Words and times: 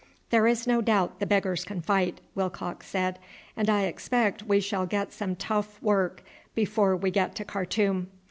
"There 0.31 0.47
is 0.47 0.65
no 0.65 0.81
doubt 0.81 1.19
the 1.19 1.27
beggars 1.27 1.63
can 1.63 1.79
fight," 1.79 2.21
Willcox 2.33 2.87
said; 2.87 3.19
"and 3.55 3.69
I 3.69 3.83
expect 3.83 4.41
we 4.41 4.59
shall 4.59 4.87
get 4.87 5.13
some 5.13 5.35
tough 5.35 5.79
work 5.79 6.23
before 6.55 6.95
we 6.95 7.11
get 7.11 7.35
to 7.35 7.45
Khartoum. 7.45 8.07